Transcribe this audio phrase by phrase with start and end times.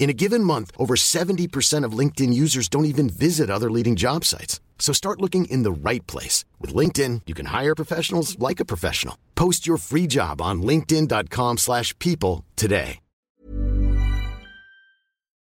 [0.00, 4.24] In a given month, over 70% of LinkedIn users don't even visit other leading job
[4.24, 4.58] sites.
[4.78, 6.46] So start looking in the right place.
[6.58, 9.16] With LinkedIn, you can hire professionals like a professional.
[9.34, 12.98] Post your free job on linkedin.com slash people today.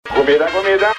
[0.09, 0.93] God middag, god middag.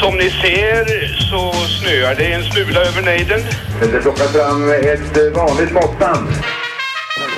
[0.00, 0.84] Som ni ser
[1.30, 3.40] så snöar det en smula över nejden.
[3.80, 6.28] Det plockar fram ett vanligt måttband.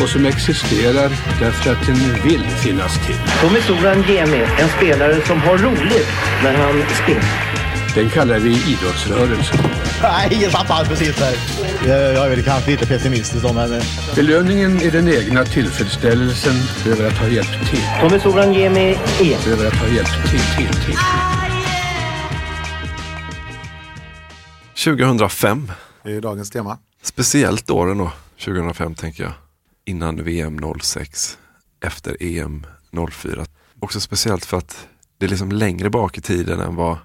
[0.00, 1.10] och som existerar
[1.40, 3.16] därför att den vill finnas till.
[3.40, 6.08] Tommy Soran Gemi, en spelare som har roligt
[6.42, 7.58] när han spelar.
[7.94, 9.58] Den kallar vi idrottsrörelsen.
[10.02, 11.34] Nej, jag tappade precis där.
[11.86, 13.80] Jag är väl kanske lite pessimistisk då, men...
[14.14, 16.54] Belöningen är den egna tillfredsställelsen
[16.92, 17.82] över att ha hjälpt till.
[18.00, 20.96] Tommy Soran Gemi är Över att ha hjälpt till, till, till.
[24.84, 25.72] 2005.
[26.04, 26.78] Det är dagens tema.
[27.02, 28.12] Speciellt åren då,
[28.44, 29.32] 2005 tänker jag.
[29.88, 31.38] Innan VM 06,
[31.80, 32.66] efter EM
[33.10, 33.46] 04.
[33.80, 34.86] Också speciellt för att
[35.18, 36.98] det är liksom längre bak i tiden än vad,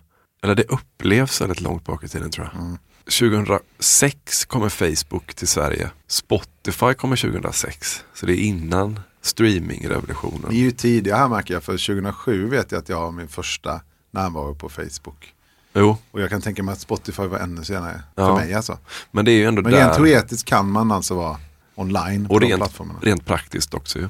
[0.44, 2.78] eller det upplevs väldigt långt bak i tiden tror jag.
[3.06, 5.90] 2006 kommer Facebook till Sverige.
[6.08, 8.04] Spotify kommer 2006.
[8.14, 10.46] Så det är innan streamingrevolutionen.
[10.50, 13.28] Ni är ju tidiga här märker jag, för 2007 vet jag att jag har min
[13.28, 15.34] första närvaro på Facebook.
[15.74, 18.28] Jo, Och jag kan tänka mig att Spotify var ännu senare, Ja.
[18.28, 18.78] för mig alltså.
[19.12, 19.80] men det är ju ändå Men där.
[19.80, 21.38] rent teoretiskt kan man alltså vara
[21.76, 24.10] online och rent, rent praktiskt också ju.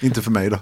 [0.00, 0.58] Inte för mig då.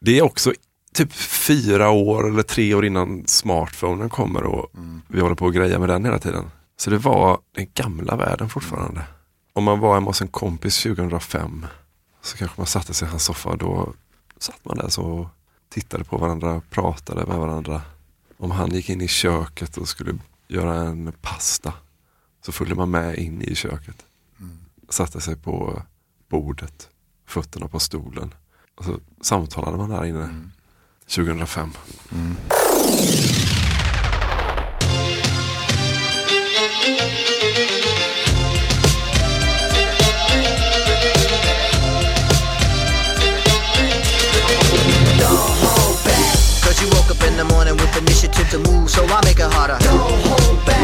[0.00, 0.52] Det är också
[0.94, 4.72] typ fyra år eller tre år innan smartphonen kommer och
[5.08, 6.50] vi håller på att greja med den hela tiden.
[6.76, 9.02] Så det var den gamla världen fortfarande.
[9.52, 11.66] Om man var hemma hos en kompis 2005
[12.22, 13.92] så kanske man satte sig i hans soffa och då
[14.38, 15.26] satt man där så och
[15.68, 17.82] tittade på varandra, pratade med varandra.
[18.36, 20.14] Om han gick in i köket och skulle
[20.48, 21.72] göra en pasta
[22.48, 24.04] så följde man med in i köket.
[24.88, 25.82] Satte sig på
[26.28, 26.88] bordet,
[27.26, 28.34] fötterna på stolen.
[28.74, 30.50] Och så samtalade man där inne
[31.06, 31.70] 2005.
[47.38, 49.78] The morning with initiative to move, so I make it harder.
[49.78, 50.77] Don't hold back.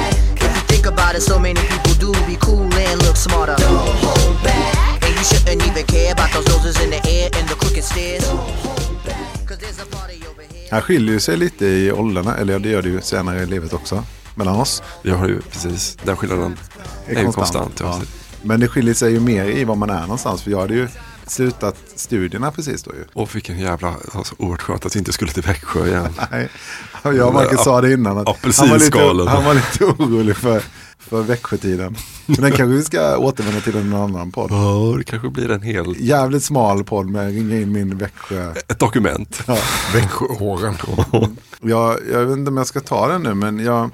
[0.84, 3.56] Think about it, so many people do be cool and look smarter.
[3.56, 5.02] Don't hold back.
[5.04, 8.24] And you shouldn't even care about those noses in the air and the crooked stairs.
[9.48, 10.68] Cause there's a party over here.
[10.70, 13.72] Här skiljer sig lite i åldrarna, eller ja, det gör det ju senare i livet
[13.72, 14.82] också, mellan oss.
[15.02, 16.58] Vi har ju precis, den skillnaden
[17.06, 17.80] är ju konstant.
[17.80, 17.98] Ja.
[18.00, 18.06] ja.
[18.42, 20.88] Men det skiljer sig ju mer i var man är någonstans, för jag hade ju
[21.30, 23.04] slutat studierna precis då ju.
[23.12, 26.08] Och vilken jävla, alltså, oerhört skönt att vi inte skulle till Växjö igen.
[26.30, 26.48] Nej,
[27.02, 28.18] jag och Marcus sa det innan.
[28.18, 28.98] Att han, var lite,
[29.30, 30.62] han var lite orolig för,
[30.98, 31.96] för Växjötiden.
[32.26, 34.50] Men den kanske vi ska återvända till en annan podd.
[34.50, 38.52] Ja, det kanske blir en hel, Jävligt smal podd med ringa in min Växjö.
[38.68, 39.42] ett dokument.
[39.46, 39.58] Ja.
[39.94, 40.74] Växjöåren.
[41.66, 43.90] Jag, jag vet inte om jag ska ta den nu men jag,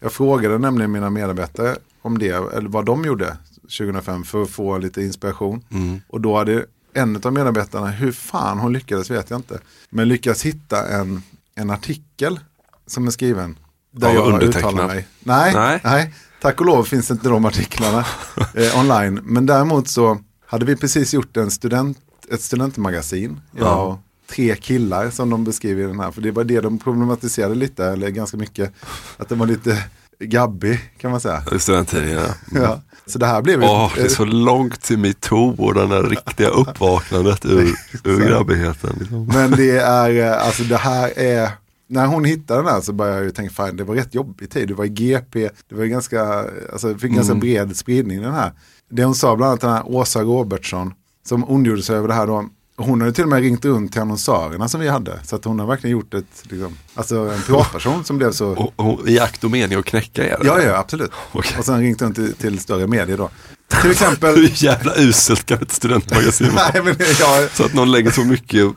[0.00, 3.36] jag frågade nämligen mina medarbetare om det, eller vad de gjorde
[3.78, 5.64] 2005 för att få lite inspiration.
[5.70, 6.00] Mm.
[6.08, 9.58] Och då hade en av medarbetarna, hur fan hon lyckades vet jag inte,
[9.90, 11.22] men lyckades hitta en,
[11.54, 12.40] en artikel
[12.86, 13.58] som är skriven.
[13.90, 14.72] Där Ja, jag undertecknad.
[14.72, 15.08] uttalar mig.
[15.20, 15.80] Nej, nej.
[15.84, 16.14] Nej.
[16.40, 18.04] tack och lov finns inte de artiklarna
[18.54, 19.20] eh, online.
[19.22, 21.98] Men däremot så hade vi precis gjort en student,
[22.30, 24.00] ett studentmagasin, jag Ja.
[24.30, 26.10] tre killar som de beskriver i den här.
[26.10, 28.72] För det var det de problematiserade lite, eller ganska mycket.
[29.16, 29.84] Att den var lite
[30.20, 31.42] gabbig kan man säga.
[31.84, 32.18] Tiden
[32.54, 32.80] ja.
[33.06, 33.68] Så det här blev ju...
[33.68, 37.74] Åh, det är så långt till metoo och den där riktiga uppvaknandet ur,
[38.04, 38.96] ur grabbigheten.
[39.00, 39.26] Liksom.
[39.26, 41.50] Men det är, eh, alltså det här är,
[41.88, 44.50] när hon hittade den här så började jag ju tänka, fan det var rätt jobbig
[44.50, 47.40] tid, det var i GP, det var ganska, alltså fick ganska Mm.
[47.40, 48.52] bred spridning den här.
[48.90, 50.92] Det hon sa bland annat den här Åsa Robertsson,
[51.28, 52.44] som ondgjorde sig över det här då,
[52.76, 55.20] hon hade till och med ringt runt till annonsörerna som vi hade.
[55.24, 58.48] Så att hon har verkligen gjort ett, liksom, alltså en privatperson som blev så...
[58.48, 60.38] Och, och, I akt och mening att knäcka er?
[60.44, 61.10] Ja, ja, absolut.
[61.32, 61.56] Okej.
[61.58, 63.30] Och sen ringt runt till, till större medier då.
[63.82, 64.34] Till exempel...
[64.36, 66.70] Hur jävla uselt kan ett studentmagasin vara?
[66.74, 68.72] Nej, men, ja, Så att någon lägger så mycket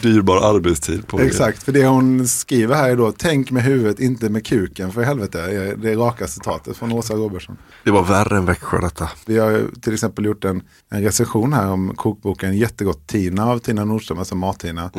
[0.00, 1.20] dyrbar arbetstid på.
[1.20, 5.02] Exakt, för det hon skriver här är då, tänk med huvudet, inte med kuken för
[5.02, 5.38] helvete.
[5.82, 7.56] Det är raka citatet från Åsa Robertsson.
[7.84, 9.10] Det var värre än Växjö detta.
[9.26, 13.84] Vi har till exempel gjort en, en recension här om kokboken Jättegott Tina av Tina
[13.84, 14.90] Nordström, alltså Mat-Tina.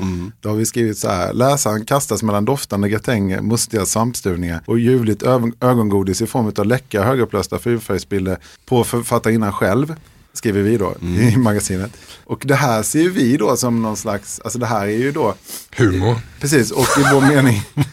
[0.41, 5.23] Då har vi skrivit så här, läsaren kastas mellan doftande gratänger, mustiga svampstuvningar och ljuvligt
[5.23, 9.95] ögon- ögongodis i form av läckra högupplösta fyrfärgsbilder på författarinnan själv.
[10.33, 11.97] Skriver vi då i magasinet.
[12.23, 15.11] Och det här ser ju vi då som någon slags, alltså det här är ju
[15.11, 15.35] då
[15.77, 16.15] Humor.
[16.39, 17.61] Precis, och i vår mening.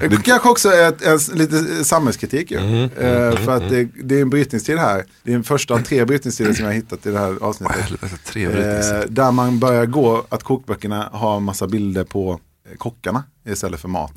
[0.00, 2.58] Det kanske också är ett, en, lite samhällskritik ju.
[2.58, 5.04] Mm, Eh, för att det, det är en brytningstid här.
[5.22, 7.76] Det är den första av tre brytningstider som jag har hittat i det här avsnittet.
[7.76, 8.44] Helvete, tre.
[8.44, 12.40] Eh, där man börjar gå att kokböckerna har massa bilder på
[12.70, 14.12] eh, kockarna istället för mat.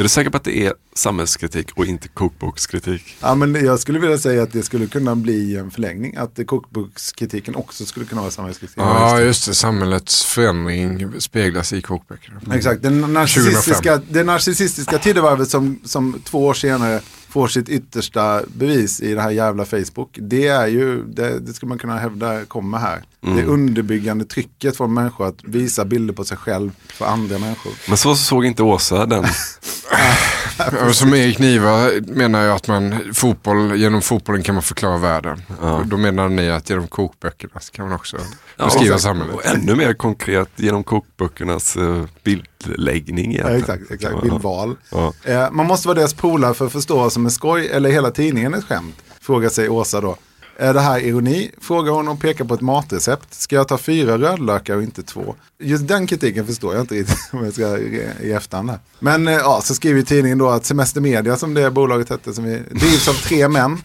[0.00, 3.16] Är du säker på att det är samhällskritik och inte kokbokskritik?
[3.20, 6.16] Ja, men jag skulle vilja säga att det skulle kunna bli en förlängning.
[6.16, 8.76] Att kokbokskritiken också skulle kunna vara samhällskritik.
[8.78, 9.54] Ja, just det.
[9.54, 12.40] Samhällets förändring speglas i kokböckerna.
[12.54, 17.00] Exakt, det narcissistiska, det narcissistiska tidevarvet som, som två år senare
[17.30, 20.18] får sitt yttersta bevis i det här jävla Facebook.
[20.20, 23.02] Det är ju, det, det skulle man kunna hävda kommer här.
[23.22, 23.36] Mm.
[23.36, 27.72] Det underbyggande trycket från människor att visa bilder på sig själv för andra människor.
[27.88, 29.24] Men så såg inte Åsa den.
[30.86, 35.42] Ja, Som Erik Niva menar jag att man, fotboll, genom fotbollen kan man förklara världen.
[35.62, 35.82] Ja.
[35.86, 38.16] Då menar ni att genom kokböckerna kan man också
[38.56, 39.02] Ja, beskriva exakt.
[39.02, 39.34] samhället.
[39.34, 43.34] Och ännu mer konkret genom kokböckernas uh, bildläggning.
[43.36, 44.14] Ja, exakt, exakt.
[44.14, 44.20] Ja.
[44.20, 44.76] bildval.
[44.90, 45.12] Ja.
[45.24, 48.10] Eh, man måste vara deras polare för att förstå vad som är skoj eller hela
[48.10, 48.96] tidningen ett skämt.
[49.20, 50.16] Frågar sig Åsa då.
[50.60, 51.50] Är det här ironi?
[51.60, 53.34] Frågar hon och pekar på ett matrecept.
[53.34, 55.34] Ska jag ta fyra rödlökar och inte två?
[55.58, 58.70] Just den kritiken förstår jag inte riktigt om jag ska i, efterhand.
[58.70, 58.78] Här.
[58.98, 62.44] Men eh, ja, så skriver tidningen då att Semester Media som det bolaget hette som
[62.44, 63.78] vi drivs av tre män.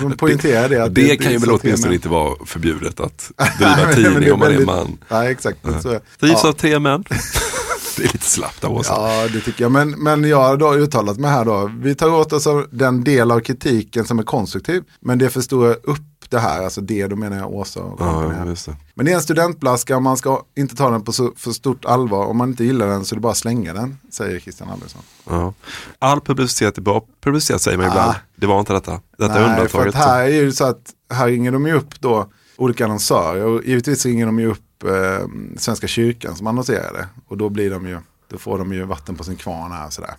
[0.00, 0.84] De poänterar det.
[0.84, 4.38] Att Det kan ju drivs väl åtminstone inte vara förbjudet att driva tidning det om
[4.38, 4.98] man är man.
[5.08, 5.58] Nej, exakt.
[5.82, 5.88] Så,
[6.20, 6.48] Drivs ja.
[6.48, 7.04] av tre män.
[7.98, 8.92] det är lite slappt av Åsa.
[8.92, 9.72] Ja, det tycker jag.
[9.72, 11.70] Men, men jag har då uttalat mig här då.
[11.78, 14.82] Vi tar åt oss av den del av kritiken som är konstruktiv.
[15.00, 16.64] Men det förstorar upp det här.
[16.64, 18.00] Alltså det, då menar jag Åsa och.
[18.00, 18.76] Ja, det.
[18.94, 22.26] Men det är en studentblaska man ska inte ta den på så för stort allvar.
[22.26, 25.02] Om man inte gillar den så är det bara att slänga den, säger Christian Albertsson.
[25.24, 25.54] Ja.
[25.98, 28.10] All publicitet är bra publicitet säger man ibland.
[28.10, 28.16] Ah.
[28.36, 29.00] Det var inte detta.
[29.18, 29.94] Detta Nej, för undantaget.
[29.94, 33.44] att här är ju så att här ringer de ju upp då olika annonsörer.
[33.44, 35.26] Och givetvis ringer de ju upp eh,
[35.56, 37.08] Svenska kyrkan som annonserar det.
[37.28, 37.98] Och då blir de ju,
[38.30, 40.14] då får de ju vatten på sin kvarn här sådär.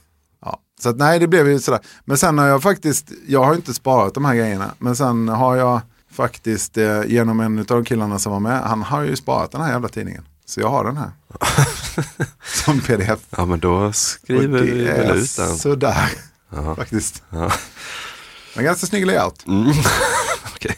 [0.45, 0.59] Ja.
[0.81, 1.79] Så att nej, det blev ju sådär.
[2.05, 4.71] Men sen har jag faktiskt, jag har inte sparat de här grejerna.
[4.79, 8.81] Men sen har jag faktiskt eh, genom en av de killarna som var med, han
[8.83, 10.25] har ju sparat den här jävla tidningen.
[10.45, 11.11] Så jag har den här.
[12.65, 13.19] som pdf.
[13.29, 15.57] Ja men då skriver vi väl ut den.
[15.57, 16.09] sådär
[16.49, 16.75] Ja.
[16.75, 17.23] faktiskt.
[17.29, 17.51] Ja.
[18.55, 19.47] Men ganska snygg layout.
[19.47, 19.67] Mm.
[20.55, 20.75] Okej.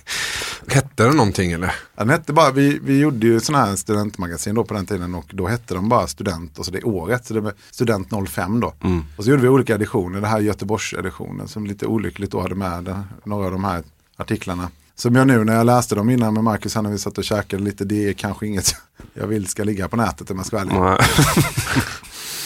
[0.68, 1.68] Hette det någonting eller?
[1.68, 5.16] Ja, Den hette bara, vi, vi gjorde ju sådana här studentmagasin då på den tiden
[5.16, 8.60] och då hette de bara student och så det året, så det var student 05
[8.60, 8.74] då.
[8.84, 9.04] Mm.
[9.18, 12.84] Och så gjorde vi olika editioner, det här Göteborgs-editionen som lite olyckligt då hade med
[12.84, 13.84] den, några av de här
[14.18, 14.70] artiklarna.
[14.96, 17.64] Som jag nu när jag läste dem innan med Marcus, när vi satt och käkade
[17.64, 18.76] lite, det är kanske inget
[19.14, 20.90] jag vill ska ligga på nätet om jag ska vara.
[20.90, 21.00] Nej.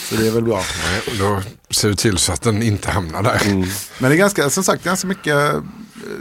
[0.08, 0.56] Så det är väl bra.
[0.56, 3.46] Nej, då ser du till så att den inte hamnar där.
[3.46, 3.68] Mm.
[3.98, 5.54] Men det är ganska, som sagt, ganska mycket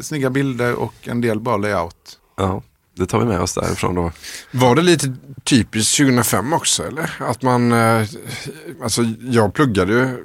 [0.02, 2.20] snygga bilder och en del bra layout.
[2.38, 2.64] Ja,
[2.98, 4.12] det tar vi med oss därifrån då.
[4.52, 7.12] Var det lite typiskt 2005 också eller?
[7.20, 8.08] Att man, eh,
[8.84, 10.18] alltså jag pluggade ju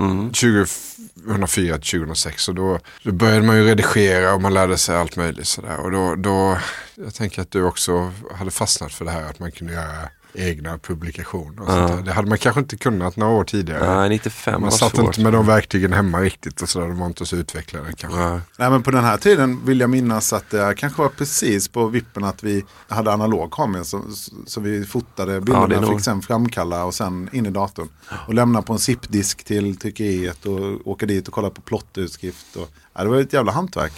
[0.00, 0.32] Mm.
[0.32, 5.16] 2004 till 2006 och då, då började man ju redigera och man lärde sig allt
[5.16, 5.76] möjligt sådär.
[5.80, 6.58] Och då, då,
[6.94, 10.78] jag tänker att du också hade fastnat för det här att man kunde göra egna
[10.78, 11.62] publikationer.
[11.62, 11.96] Och sånt Ja.
[11.96, 12.02] där.
[12.02, 13.96] Det hade man kanske inte kunnat några år tidigare.
[13.96, 15.04] Nej, 95 man satt svårt.
[15.06, 16.86] inte med de verktygen hemma riktigt och sådär.
[16.88, 18.18] De var inte så utvecklade kanske.
[18.20, 18.40] Nej.
[18.56, 21.86] Nej men på den här tiden vill jag minnas att det kanske var precis på
[21.86, 24.02] vippen att vi hade analog kamera så,
[24.46, 27.88] så vi fotade bilderna Ja, nog- fick sen framkalla och sen in i datorn.
[28.26, 32.56] Och lämna på en zip-disk till tryckeriet och åka dit och kolla på plottutskrift.
[32.56, 33.92] Och, ja, det var ett jävla hantverk.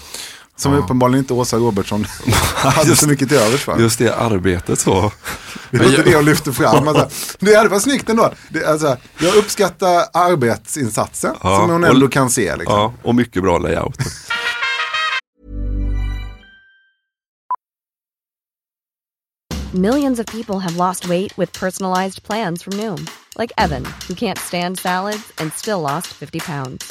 [0.58, 0.78] Som Ja.
[0.78, 2.04] uppenbarligen inte Åsa Robertsson
[2.54, 3.78] hade så mycket till övers för.
[3.78, 5.12] Just det arbetet så.
[5.70, 6.88] Det var inte det jag lyfte fram.
[6.88, 8.32] Alltså, det hade varit snyggt ändå.
[8.48, 12.56] Det, alltså, jag uppskattar arbetsinsatsen Ja, som hon och- ändå kan se.
[12.56, 12.74] Liksom.
[12.78, 13.96] Ja, och mycket bra layout.
[19.74, 24.38] Millions of people have lost weight with personalized plans from Noom, like Evan, who can't
[24.38, 26.90] stand salads and still lost 50 pounds.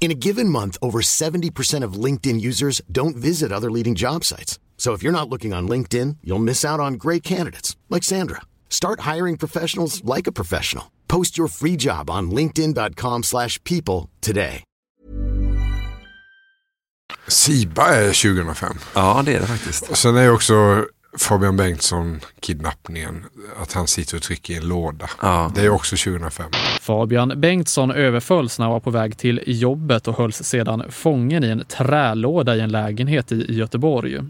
[0.00, 4.58] In a given month, over 70% of LinkedIn users don't visit other leading job sites.
[4.76, 8.42] So if you're not looking on LinkedIn, you'll miss out on great candidates like Sandra.
[8.68, 10.90] Start hiring professionals like a professional.
[11.08, 14.62] Post your free job on linkedin.com/people slash people today.
[17.28, 18.78] Siba är 2005.
[18.94, 19.90] Ja, det är det faktiskt.
[19.90, 20.86] Och sen är också
[21.18, 23.24] Fabian Bengtsson kidnappningen.
[23.62, 25.06] Att han sitter och trycker i en låda.
[25.54, 26.46] Det är också 2005.
[26.80, 31.48] Fabian Bengtsson överfölls när han var på väg till jobbet och hölls sedan fången i
[31.48, 34.20] en trälåda i en lägenhet i Göteborg.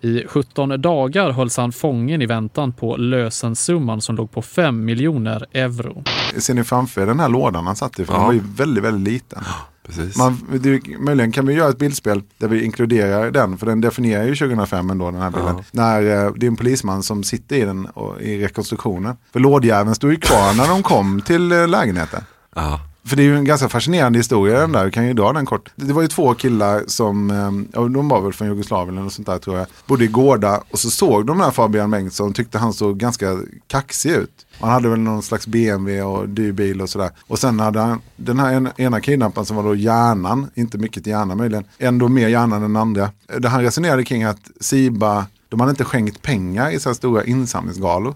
[0.00, 5.46] I 17 dagar hölls han fången i väntan på lösensumman som låg på 5 miljoner
[5.52, 6.02] euro.
[6.38, 8.04] Ser ni framför er den här lådan han satt i?
[8.04, 8.26] För den Ja.
[8.26, 9.42] var ju väldigt, väldigt liten.
[9.86, 10.16] Precis.
[10.16, 14.24] Man, det, möjligen kan vi göra ett bildspel där vi inkluderar den, för den definierar
[14.24, 15.64] ju 2005 ändå den här bilden.
[15.70, 19.16] När eh, det är en polisman som sitter i den och, i rekonstruktionen.
[19.32, 22.24] För lådjäveln stod ju kvar när de kom till eh, lägenheten.
[22.54, 22.80] Ja.
[23.04, 25.46] För det är ju en ganska fascinerande historia den där, vi kan ju dra den
[25.46, 25.70] kort.
[25.74, 29.26] Det var ju två killar som, eh, ja, de var väl från Jugoslavien eller sånt
[29.26, 29.66] där tror jag.
[29.86, 32.98] Bodde i Gårda och så såg de den här Fabian Bengtsson och tyckte han såg
[32.98, 34.46] ganska kaxig ut.
[34.62, 37.10] Han hade väl någon slags BMW och dyr bil och sådär.
[37.26, 41.06] Och sen hade han den här en, ena kidnapparen som var då hjärnan, inte mycket
[41.06, 43.10] hjärna möjligen, ändå mer hjärnan än andra.
[43.38, 48.14] Där han resonerade kring att Siba, de hade inte skänkt pengar i så stora insamlingsgalor.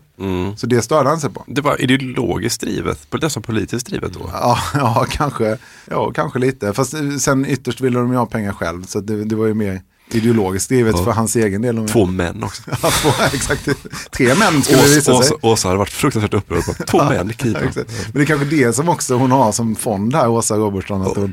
[0.56, 1.44] Så det störde han sig på.
[1.46, 4.30] Det var ideologiskt drivet, nästan politiskt drivet då.
[4.32, 5.58] Ja, ja, kanske,
[5.90, 6.72] ja, kanske lite.
[6.72, 8.84] Fast sen ytterst ville de ju ha pengar själv.
[8.84, 11.04] Så det, det var ju mer ideologiskt drivet Ja.
[11.04, 11.88] för hans egen del.
[11.88, 12.62] Två män också.
[12.82, 13.68] Ja, två, exakt.
[14.10, 15.36] Tre män skulle det visa Åsa, sig.
[15.42, 17.32] Åsa, hade varit fruktansvärt upprörd på två män i.
[17.32, 17.76] Exakt.
[17.76, 21.02] Men det är kanske det som också hon har som fond här, Åsa Robertsson.
[21.02, 21.32] Att hon,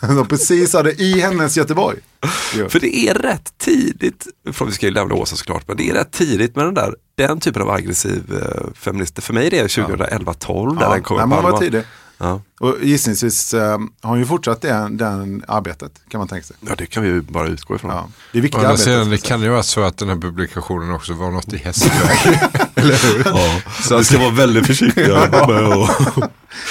[0.00, 1.98] hon precis hade i hennes Göteborg.
[2.68, 5.94] För det är rätt tidigt, för vi ska ju lämna Åsa såklart, men det är
[5.94, 9.22] rätt tidigt med den där, den typen av aggressiv eh, feminister.
[9.22, 11.82] För mig är det 2011-12 där Ja, den kommer nej, hon var tidig.
[12.20, 12.40] Ja.
[12.60, 16.56] Och gissningsvis eh, har hon ju fortsatt det den arbetet, kan man tänka sig.
[16.60, 17.90] ja, det kan vi ju bara utgå ifrån.
[17.90, 18.08] Ja.
[18.32, 18.84] Det är viktiga Å andra arbete.
[18.84, 22.18] sidan, det kan ju vara så att den här publikationen också var något i hästväg.
[22.74, 23.22] Eller hur?
[23.24, 26.30] Ja, så vi ska vara väldigt att...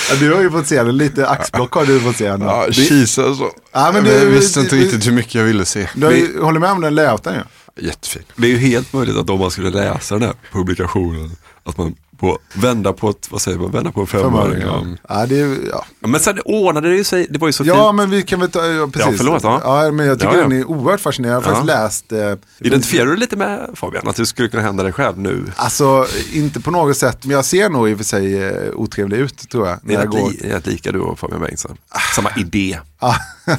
[0.10, 2.27] Ja, du har ju fått se den, lite axplock har du fått se.
[2.30, 2.42] Den.
[2.42, 3.51] Ja, kisa så.
[3.72, 5.89] Ja, men det- jag visste inte riktigt hur mycket jag ville se.
[5.96, 7.42] Du ju, håller med om den layouten ju.
[7.88, 8.24] Jättefin.
[8.36, 11.32] Det är ju helt möjligt att om man skulle läsa den här publikationen,
[11.63, 14.62] att man på, vända på ett, vad säger man, vända på en femöring.
[14.62, 14.84] Ja.
[15.10, 15.36] Ja, det
[15.72, 15.86] ja.
[16.00, 17.96] Men sen ordnade det ju sig, det var ju så ja, fint.
[17.96, 19.12] men vi kan väl ta, ja, precis.
[19.12, 19.62] Ja, förlåt, ja.
[19.86, 19.92] ja.
[19.92, 20.44] men jag tycker Ja, ja.
[20.44, 21.50] den är oerhört fascinerande.
[21.50, 24.84] Jag har faktiskt läst eh, Identifierar du lite med Fabian, att det skulle kunna hända
[24.84, 25.44] dig själv nu?
[25.56, 29.18] Alltså, inte på något sätt, men jag ser nog i och för sig eh, otrevlig
[29.18, 29.78] ut tror jag.
[29.84, 30.32] Det När är jag går.
[30.44, 31.78] rätt lika du och Fabian Bengtsson.
[32.16, 32.80] Samma idé.
[33.00, 33.16] Ja,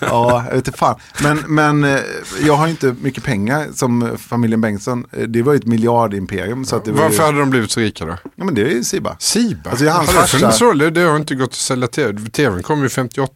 [0.00, 0.94] ja jag vet inte fan.
[1.22, 2.00] Men, men eh,
[2.42, 5.04] jag har inte mycket pengar som familjen Bengtsson.
[5.12, 6.64] Eh, Det var ju ett miljardimperium.
[6.64, 8.16] Så att det var Varför ju, hade de blivit så rika då?
[8.36, 9.16] Ja men det är ju Siba.
[9.18, 9.70] Siba?
[9.70, 10.90] Alltså, jag har det funnits roller?
[10.90, 12.30] Det har inte gått att sälja tv.
[12.30, 13.32] TVn kom ju 58.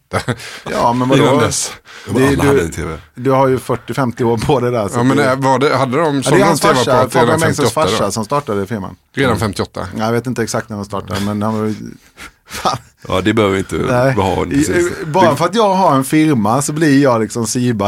[0.71, 1.39] Ja men Innan vadå?
[1.41, 1.71] dess.
[2.15, 2.97] Det, du, TV.
[3.15, 4.87] du har ju 40-50 år på det där.
[4.87, 7.39] så Ja, men det, eh, var det, hade de ja, det är hans farsa, Fabian
[7.39, 8.11] Bengtssons 58 farsa då?
[8.11, 8.95] som startade firman.
[9.15, 9.87] Redan 58?
[9.97, 11.75] Ja, Jag vet inte exakt när de startade men han var ju...
[12.53, 12.77] Fan.
[13.07, 14.13] Ja, det behöver vi inte Nej.
[14.13, 14.45] ha.
[15.05, 17.85] Bara för att jag har en firma så blir jag liksom Siba.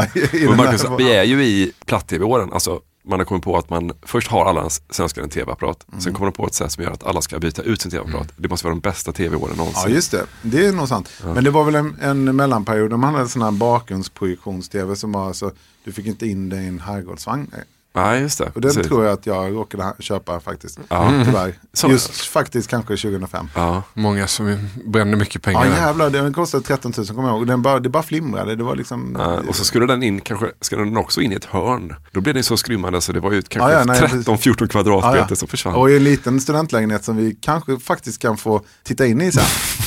[0.56, 2.52] Marcus, här- vi är ju i platt-tv-åren.
[2.52, 5.86] Alltså, man har kommit på att man först har alla svenskar en tv-apparat.
[5.88, 6.00] Mm.
[6.00, 8.28] Sen kommer de på ett sätt som gör att alla ska byta ut sin tv-apparat.
[8.36, 9.82] Det måste vara de bästa tv-åren någonsin.
[9.86, 11.08] Ja just det, det är nog sant.
[11.34, 15.32] Men det var väl en, en mellanperiod, de hade en sån här bakgrundsprojektions-tv som var
[15.32, 15.50] så,
[15.84, 17.50] du fick inte in dig i en herrgårdsvagn.
[17.96, 18.44] Nej, just det.
[18.54, 18.86] Och den Precis.
[18.86, 20.78] tror jag att jag råkade köpa faktiskt.
[20.88, 21.12] Ja.
[21.24, 21.54] Tyvärr.
[21.72, 23.48] Så- Just faktiskt kanske 2005.
[23.54, 23.82] Ja.
[23.94, 25.66] Många som brände mycket pengar.
[25.66, 27.46] Ja jävlar, den kostade 13 000 kommer jag ihåg.
[27.46, 28.56] Den bara, det bara flimrade.
[28.56, 29.16] Det var liksom...
[29.18, 31.94] Ja, och så skulle den in, kanske, ska den också in i ett hörn.
[32.12, 35.18] Då blev den så skrymmande så det var ju Ja, kanske ja, nej, 13-14 kvadratmeter
[35.18, 35.36] Ja, ja.
[35.36, 35.74] som försvann.
[35.74, 39.44] Och i en liten studentlägenhet som vi kanske faktiskt kan få titta in i sen.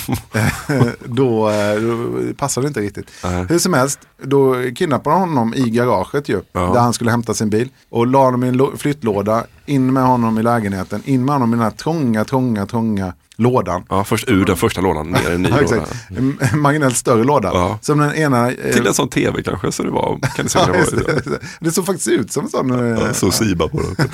[1.06, 3.12] då, eh, då passar det inte riktigt.
[3.50, 6.42] Hur som helst, då kidnappade de honom i garaget ju.
[6.52, 6.60] Ja.
[6.60, 7.70] Där han skulle hämta sin bil.
[8.00, 11.56] Och la honom i en flyttlåda, in med honom i lägenheten, in med honom i
[11.56, 13.84] den här trånga, trånga, trånga lådan.
[13.90, 15.86] Ja, först ur den första lådan, ner i en ny låda.
[16.52, 17.50] En marginellt större låda.
[17.54, 17.80] Ja.
[17.82, 18.52] Som den ena...
[18.52, 21.22] eh, Till en sån tv kanske, så det var, kan det Ja, vara.
[21.26, 21.40] det.
[21.60, 22.94] det såg faktiskt ut som en sån.
[22.96, 24.10] eh, Ja, så Siba på den.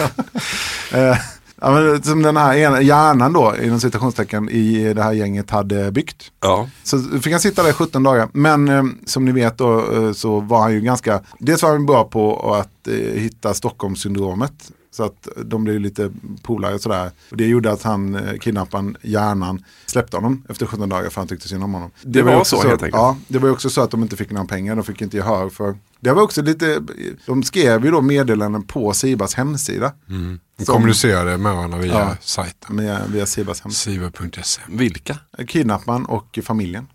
[1.62, 5.92] Ja, men som den här ena- hjärnan då, inom citationstecken, i det här gänget hade
[5.92, 6.32] byggt.
[6.42, 6.70] Ja.
[6.84, 8.30] Så fick han sitta där i 17 dagar.
[8.34, 11.86] Men eh, som ni vet då eh, så var han ju ganska, dels var han
[11.86, 14.72] bra på att eh, hitta Stockholmssyndromet.
[14.96, 16.12] Så att de blev lite
[16.42, 17.12] polare och sådär.
[17.32, 21.28] Och det gjorde att han, eh, kidnapparen, hjärnan, släppte honom efter 17 dagar för han
[21.28, 21.92] tyckte synd om honom.
[22.02, 22.96] Det ju var också så, helt enkelt.
[23.02, 25.18] Ja, det var ju också så att de inte fick några pengar, de fick inte
[25.18, 25.78] gehör för.
[26.00, 26.84] Det var också lite,
[27.26, 29.92] de skrev ju då meddelanden på Sibas hemsida.
[30.10, 30.40] Mm.
[30.58, 32.16] De Som- kommunicerade med varandra via Ja.
[32.22, 32.76] sajten.
[32.76, 34.12] Med, via Sibas hemsida.
[34.12, 34.62] Siva.se.
[34.70, 35.18] Vilka?
[35.48, 36.88] Kidnapparen och familjen.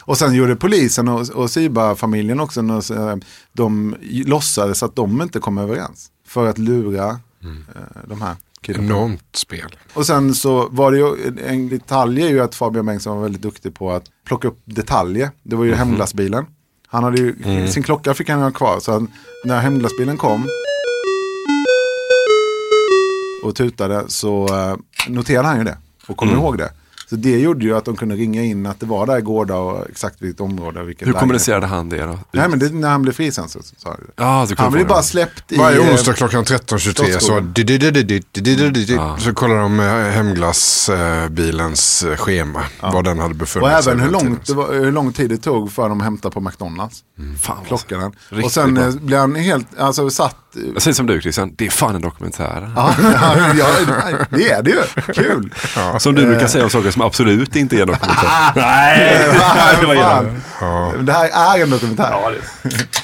[0.00, 2.62] Och sen gjorde polisen och, och Siba-familjen också,
[3.52, 6.10] de låtsades att de inte kom överens.
[6.34, 7.16] För att lura eh,
[8.08, 8.94] de här kidnapparna.
[8.96, 9.76] Enormt spel.
[9.94, 13.42] Och sen så var det ju, en detalj är ju att Fabian Bengtsson var väldigt
[13.42, 15.30] duktig på att plocka upp detaljer.
[15.42, 16.46] Det var ju hemglassbilen.
[16.86, 17.68] Han hade ju, Mm.
[17.68, 18.80] sin klocka fick han ha kvar.
[18.80, 19.08] Så han,
[19.44, 20.46] när hemglassbilen kom
[23.44, 24.76] och tutade så eh,
[25.08, 25.78] noterade han ju det.
[26.06, 26.40] Och kom Mm.
[26.40, 26.72] ihåg det.
[27.14, 29.90] Så det gjorde ju att de kunde ringa in att det var där Gårda och
[29.90, 30.82] exakt vilket område.
[30.82, 32.18] Vilket Hur kommunicerade han det då?
[32.32, 34.24] Nej men det, när han blev frisänd så sa jag det.
[34.24, 35.56] Ah, han blev bara släppt i...
[35.56, 37.42] Varje eh, onsdag klockan 13.23 så,
[39.24, 42.62] så kollade de eh, hemglassbilens eh, schema.
[42.80, 43.76] Var den hade befunnit sig.
[43.76, 47.04] Och även hur, långt hur lång tid det tog för dem att hämta på McDonalds.
[47.18, 47.36] Mm.
[47.46, 47.64] Alltså.
[47.66, 48.12] Klockan.
[48.44, 50.43] Och sen blev han helt, alltså satt
[50.74, 52.72] jag säger som du Christian, det är fan en dokumentär.
[52.76, 53.66] Ja, ja, ja,
[54.30, 54.82] det är det ju.
[55.14, 55.54] Kul.
[55.98, 58.52] Som du brukar säga om saker som absolut inte är en dokumentär.
[58.56, 59.18] Nej,
[59.80, 59.94] det var fan.
[59.94, 61.02] illa.
[61.02, 62.14] Det här är en dokumentär.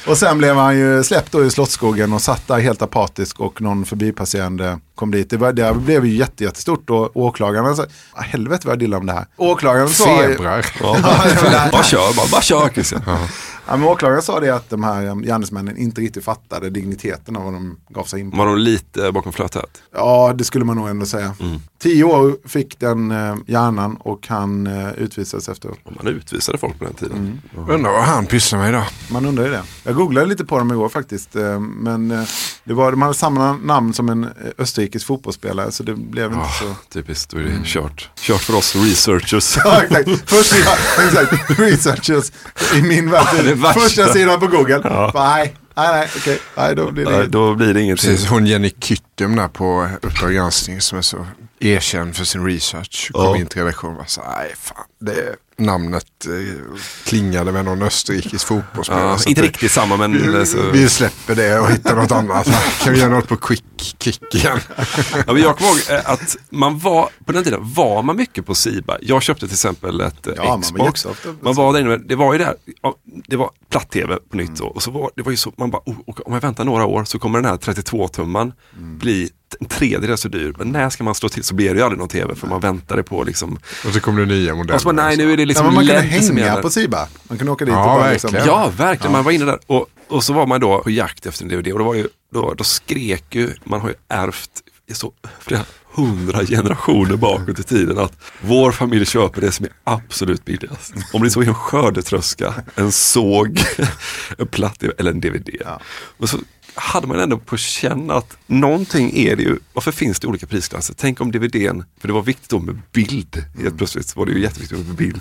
[0.06, 3.60] Och sen blev han ju släppt då i Slottsskogen och satt där helt apatisk och
[3.62, 5.30] någon förbipasserande kom dit.
[5.30, 7.82] Det, var, det blev ju jätte, jättestort och åklagaren sa,
[8.12, 9.26] "Ah, helvete vad jag dillar om det här.
[9.36, 10.04] Åklagaren sa...
[10.18, 10.66] Febrar.
[10.82, 10.96] Ja,
[11.72, 13.02] bara kör, bara, bara kör Christian.
[13.70, 17.44] Ja, men åklagaren sa det att de här um, gärningsmännen inte riktigt fattade digniteten av
[17.44, 18.37] vad de gav sig in på.
[18.37, 19.83] Var de lite bakom flötet?
[19.94, 21.35] Ja, det skulle man nog ändå säga.
[21.40, 21.61] Mm.
[21.78, 25.78] Tio år fick den eh, hjärnan och han eh, utvisades efteråt.
[25.96, 27.40] Man utvisade folk på den tiden.
[27.68, 28.85] Undrar vad han pysslar med idag.
[29.11, 29.62] Man undrar ju det.
[29.85, 31.37] Jag googlade lite på dem igår faktiskt.
[31.37, 32.22] eh, Men eh,
[32.64, 36.48] det var, de hade samma namn som en eh, österrikisk fotbollsspelare så det blev inte
[36.61, 36.74] så.
[36.92, 38.11] Typiskt, då är det kört.
[38.16, 39.56] Kört för oss researchers.
[39.64, 40.30] Ja, exakt.
[40.30, 41.50] Först, ja, exakt.
[41.61, 42.33] Researchers
[42.74, 43.56] i min värld.
[43.62, 43.80] Värsta.
[43.80, 44.80] Första sidan på Google.
[44.84, 45.10] Ja.
[45.14, 46.38] Nej, nej, nej, okej.
[46.56, 48.10] Nej, då blir det Nej, då blir det ingenting.
[48.10, 51.26] Precis, hon Jenny Kyttum där på Uppdrag granskning som är så
[51.60, 53.10] erkänd för sin research.
[53.12, 53.36] Kom Ja.
[53.36, 56.56] in till redaktionen och så, nej fan, det namnet eh,
[57.04, 59.04] klingade med någon österrikisk fotbollsspelare.
[59.04, 60.12] Ja, inte riktigt samma men...
[60.12, 62.48] vi, vi släpper det och hittar något annat.
[62.82, 63.64] Kan vi göra något på quick
[63.98, 64.58] kick igen?
[65.26, 68.46] Ja, men jag kommer ihåg eh, att man var, på den tiden var man mycket
[68.46, 68.98] på Siba.
[69.02, 71.04] Jag köpte till exempel ett eh, Ja, man var Xbox.
[71.04, 72.54] jätteofta på Man var där inne, det var ju där,
[73.26, 74.64] det var platt-tv på nytt då.
[74.64, 77.04] Och så var det var ju så, man bara, oh, om jag väntar några år
[77.04, 80.54] så kommer den här 32-tumman bli en tredjedel så dyr.
[80.58, 82.60] Men när ska man slå till så blir det ju aldrig någon tv för man
[82.60, 83.58] väntade på liksom.
[83.86, 84.74] Och så kom det nya modeller.
[84.74, 87.08] Och så bara, nej nu är det liksom ja, men man kunde hänga på Siba.
[87.28, 88.34] Man kunde åka dit Ja, och bara verkligen.
[88.34, 89.12] liksom, Ja, verkligen.
[89.12, 89.18] Ja.
[89.18, 89.58] Man var inne där.
[89.66, 92.08] Och, och så var man då på jakt efter en DVD och då, var ju,
[92.32, 94.50] då, då skrek ju, man har ju ärvt
[94.90, 99.72] i så flera hundra generationer bakåt i tiden att vår familj köper det som är
[99.84, 100.92] absolut billigast.
[101.12, 103.60] Om det så är en skördetröska, en såg,
[104.38, 105.48] en platt eller en DVD.
[106.18, 106.38] Och så
[106.74, 110.94] hade man ändå på känn att någonting är det ju, varför finns det olika prisklasser?
[110.98, 114.33] Tänk om DVDn, för det var viktigt då med bild, helt plötsligt så var det
[114.33, 115.20] ju jätteviktigt med bild.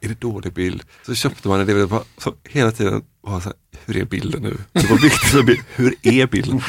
[0.00, 0.82] Är det dålig bild?
[1.06, 3.54] Så köpte man en DVD, bara- så hela tiden var så här,
[3.86, 4.58] hur är bilden nu?
[4.72, 6.60] Det var viktigt med bild, hur är bilden?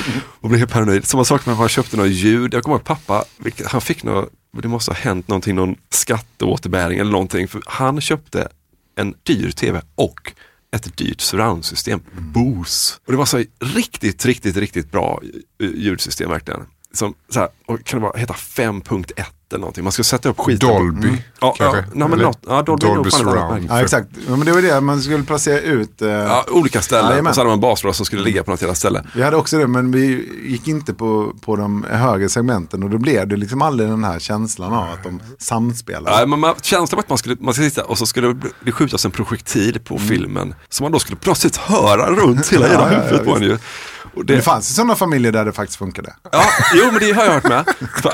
[0.41, 1.05] Och blev helt paranoid.
[1.07, 3.25] Samma sak att man köpte något ljud, jag kommer ihåg pappa,
[3.65, 4.29] han fick något,
[4.61, 8.47] det måste ha hänt någonting, någon skatteåterbäring eller någonting, för han köpte
[8.95, 10.33] en dyr tv och
[10.73, 11.99] ett dyrt surroundsystem,
[12.33, 12.95] Bose.
[13.05, 15.21] Och det var så riktigt, riktigt, riktigt bra
[15.63, 16.65] eh, ljudsystem verkligen.
[16.93, 19.05] Som, så här, och kan det vara, heta 5.1
[19.51, 19.83] eller någonting.
[19.83, 20.69] Man ska sätta upp skiten.
[20.69, 21.19] Dolby, Mm.
[21.41, 21.83] Ja, ja, kanske?
[21.93, 23.65] nej, men något, ja, Dolby, är nog Dolby surround.
[23.69, 24.07] Ja, exakt.
[24.27, 26.01] Ja, men det var det, man skulle placera ut.
[26.01, 27.29] eh, Ja, olika ställen Jajamän.
[27.29, 29.03] och så hade man basblad som skulle ligga på något jävla ställe.
[29.15, 32.97] Vi hade också det, men vi gick inte på, på de högre segmenten och då
[32.97, 36.19] blev det liksom aldrig den här känslan av att de samspelar.
[36.19, 38.71] Ja, men man, känslan av att man skulle man ska sitta och så skulle det
[38.71, 42.79] skjutas en projektil på filmen som man då skulle plötsligt höra runt hela Mm.
[42.81, 43.57] Ja, ja, ja, huvudet på en ju.
[44.15, 46.15] Och det, fanns sådana familjer där det faktiskt funkade.
[46.31, 46.43] Ja,
[46.75, 47.65] jo men det har jag hört med.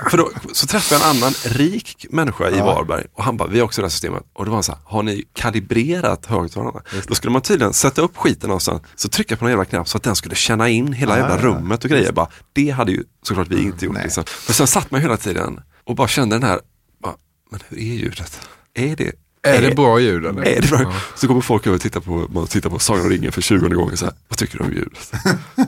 [0.10, 2.66] För, då, så träffade jag en annan rik människa i Ja.
[2.66, 4.24] Varberg och han bara, vi har också det här systemet.
[4.34, 6.82] Och då var han så här, har ni kalibrerat högtalarna?
[7.08, 9.98] Då skulle man tydligen sätta upp skiten någonstans, så trycka på någon jävla knapp så
[9.98, 12.12] att den skulle känna in hela Ja, jävla ja, rummet och grejer.
[12.12, 13.98] Bara, det hade ju såklart vi inte gjort.
[14.04, 14.24] Liksom.
[14.48, 16.60] Men sen satt man hela tiden och bara kände den här,
[17.04, 17.14] bara,
[17.52, 18.40] men hur är ljudet?
[18.74, 19.12] Är det
[19.44, 20.42] Är det bra ljud eller?
[20.42, 20.82] Är det bra?
[20.82, 20.94] Ja.
[21.16, 23.70] Så kommer folk över och tittar på, man tittar på Sagan om ringen för 20
[23.70, 25.12] gånger så här, vad tycker du om ljudet?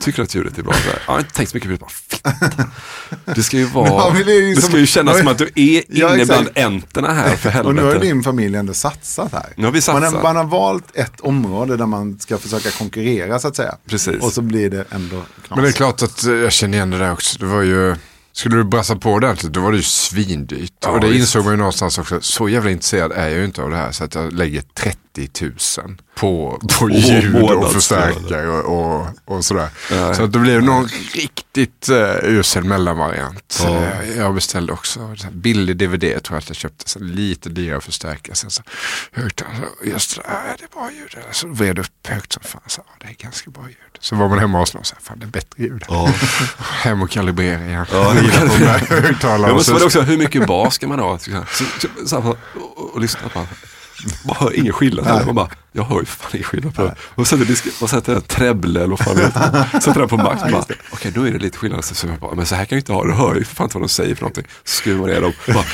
[0.02, 0.72] Tycker du att ljudet är bra?
[0.72, 3.34] Så här, jag har inte tänkt så mycket på det.
[3.34, 5.50] Det ska ju vara, Ja, det ju det som- ska ju kännas som att du
[5.54, 8.14] är Ja, inne bland änterna här för Och nu har ju helvete.
[8.14, 9.46] din familj ändå satsat här.
[9.56, 10.12] Nu har vi Man, satsat.
[10.14, 13.74] har, man har valt ett område där man ska försöka konkurrera så att säga.
[13.88, 14.20] Precis.
[14.22, 15.56] Och så blir det ändå knas.
[15.56, 17.38] Men det är klart att jag känner igen det där också.
[17.38, 17.96] Det var ju,
[18.32, 20.72] skulle du brassa på ordentligt då var det ju svindyrt.
[20.80, 21.20] Ja, och det visst.
[21.20, 22.20] insåg man ju någonstans också.
[22.20, 23.92] Så jävla intresserad är jag ju inte av det här.
[23.92, 29.68] Så att jag lägger 30 000 på, på ljud och förstärkare och, och, och sådär.
[29.90, 30.14] Nej.
[30.14, 33.62] Så att det blev någon riktigt uh, usel mellanvariant.
[33.66, 36.88] Eh, Jag beställde också billig DVD tror jag att jag köpte.
[36.90, 38.34] Så lite dyrare förstärkare.
[38.36, 38.62] Sen så
[39.12, 39.68] högtalare.
[39.84, 41.14] Just det, är det bra ljud?
[41.22, 41.32] eller?
[41.32, 42.60] Så vred upp högt som fan.
[42.66, 43.76] Så, det är ganska bra ljud.
[44.00, 45.84] Så var man hemma hos någon och sa, fan det är bättre ljud.
[46.58, 47.86] Hem och kalibrera igen.
[47.92, 48.12] Ja,
[48.88, 49.46] högtalarna.
[49.46, 51.18] Men och så var det också, hur mycket bas ska man ha?
[51.18, 53.46] Så, så, så, här, och, och lyssna på
[54.26, 55.06] man hör ingen skillnad.
[55.06, 55.24] heller.
[55.26, 56.94] Man bara, jag hör ju fan ingen skillnad på det.
[57.00, 59.66] Och sätter, disk- man sätter en treble eller vad fan det heter.
[59.80, 60.42] Sätter den på max.
[60.92, 61.84] Okej, då är det lite skillnad.
[61.84, 63.08] Så, så bara, men så här kan jag inte ha det.
[63.10, 64.44] Jag hör ju för fan inte vad de säger för någonting.
[64.64, 65.32] Så skruvar man ner dem.
[65.46, 65.64] Bara,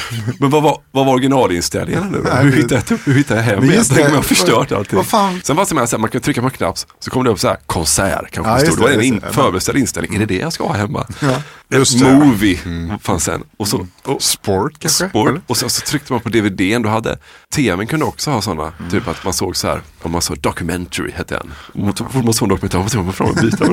[0.41, 2.31] men vad var, vad var originalinställningarna nu då?
[2.31, 3.77] Hur hittar jag, hur hittar jag hem igen?
[3.89, 4.99] det, Tänk om jag har förstört allting.
[5.43, 7.41] Sen var det så här, man kan trycka på en knapp så kommer det upp
[7.41, 8.53] så här konsert kanske.
[8.53, 9.33] Ja, just det var det, en in, det.
[9.33, 10.15] förbeställd inställning.
[10.15, 11.07] Är det det jag ska ha hemma?
[11.21, 11.43] Ja.
[11.71, 12.05] Just det.
[12.15, 12.59] Movie
[13.03, 13.43] fanns sen.
[13.57, 15.09] Och så, och, Sport kanske?
[15.09, 15.29] Sport.
[15.29, 15.41] Eller?
[15.47, 16.83] Och så, så tryckte man på DVDn.
[16.83, 17.19] Då hade
[17.55, 18.73] TVn kunde också ha sådana.
[18.91, 21.89] Typ att man såg så här, om man såg documentary hette den.
[21.89, 23.65] Och så fort man såg en dokumentär, var man fram och byta.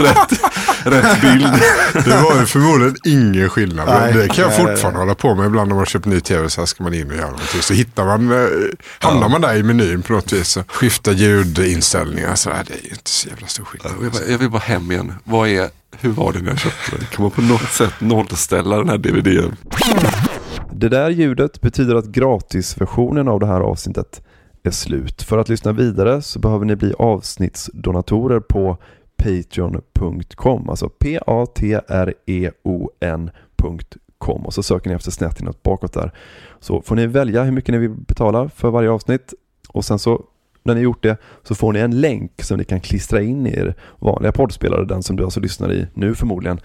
[0.00, 0.40] rätt,
[0.84, 1.52] rätt bild.
[2.04, 3.88] Det var ju förmodligen ingen skillnad.
[3.88, 5.06] Nej, det kan jag nej, fortfarande nej.
[5.06, 5.46] hålla på med.
[5.46, 7.62] Ibland när man köper ny tv så här ska man in och göra någonting.
[7.62, 8.48] Så hittar man, eh,
[8.98, 10.56] hamnar man där i menyn på något vis.
[10.56, 12.34] Och skiftar ljudinställningar.
[12.34, 13.92] Så där, det är ju inte så jävla stor skillnad.
[13.92, 15.14] Jag vill, bara, jag vill bara hem igen.
[15.24, 15.68] Vad är,
[16.00, 17.06] hur var det när jag köpte den?
[17.10, 19.56] Kan man på något sätt nollställa den här DVDn?
[20.78, 24.22] Det där ljudet betyder att gratisversionen av det här avsnittet
[24.62, 25.22] är slut.
[25.22, 28.76] För att lyssna vidare så behöver ni bli avsnittsdonatorer på
[29.16, 30.70] patreon.com.
[30.70, 31.26] Alltså p-a-t-r-e-o-n.com
[34.46, 36.12] och så söker ni efter snett inåt bakåt där.
[36.60, 39.34] Så får ni välja hur mycket ni vill betala för varje avsnitt
[39.68, 40.24] och sen så
[40.62, 43.50] när ni gjort det så får ni en länk som ni kan klistra in i
[43.50, 46.60] er vanliga poddspelare, den som du alltså lyssnar i nu förmodligen.